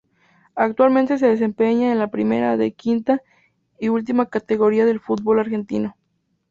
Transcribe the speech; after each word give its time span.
Actualmente 0.55 1.19
se 1.19 1.27
desempeña 1.27 1.91
en 1.91 1.99
la 1.99 2.09
Primera 2.09 2.57
D 2.57 2.73
quinta 2.73 3.21
y 3.79 3.89
última 3.89 4.25
categoría 4.31 4.83
del 4.83 4.99
Fútbol 4.99 5.39
argentino. 5.39 5.95